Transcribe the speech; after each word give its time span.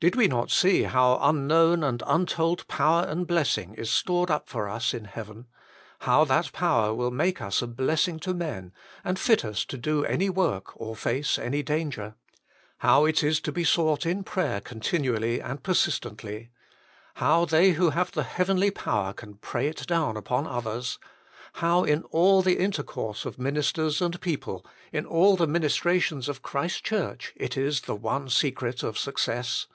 Did 0.00 0.14
we 0.14 0.28
not 0.28 0.52
see 0.52 0.84
how 0.84 1.18
unknown 1.20 1.82
and 1.82 2.04
untold 2.06 2.68
power 2.68 3.02
and 3.02 3.26
blessing 3.26 3.74
is 3.74 3.90
stored 3.92 4.30
up 4.30 4.48
for 4.48 4.68
us 4.68 4.94
in 4.94 5.06
heaven? 5.06 5.48
how 6.02 6.24
that 6.26 6.52
power 6.52 6.94
will 6.94 7.10
make 7.10 7.40
us 7.40 7.62
a 7.62 7.66
blessing 7.66 8.20
to 8.20 8.32
men, 8.32 8.72
and 9.02 9.18
fit 9.18 9.44
us 9.44 9.64
to 9.64 9.76
do 9.76 10.04
any 10.04 10.30
work 10.30 10.70
or 10.80 10.94
face 10.94 11.36
any 11.36 11.64
danger? 11.64 12.14
how 12.76 13.06
it 13.06 13.24
is 13.24 13.40
to 13.40 13.50
be 13.50 13.64
sought 13.64 14.06
in 14.06 14.22
prayer 14.22 14.60
continually 14.60 15.40
and 15.40 15.64
persistently? 15.64 16.48
how 17.14 17.44
they 17.44 17.72
who 17.72 17.90
have 17.90 18.12
the 18.12 18.22
heavenly 18.22 18.70
power 18.70 19.12
can 19.12 19.34
pray 19.34 19.66
it 19.66 19.84
down 19.88 20.16
upon 20.16 20.46
others? 20.46 21.00
how 21.54 21.82
in 21.82 22.04
all 22.12 22.40
the 22.40 22.60
intercourse 22.60 23.24
of 23.24 23.36
ministers 23.36 24.00
and 24.00 24.20
people, 24.20 24.64
in 24.92 25.04
all 25.04 25.34
the 25.34 25.48
ministrations 25.48 26.28
of 26.28 26.40
Christ 26.40 26.76
s 26.76 26.80
Church, 26.82 27.32
it 27.34 27.56
is 27.56 27.80
the 27.80 27.96
one 27.96 28.28
secret 28.28 28.84
of 28.84 28.96
success 28.96 29.66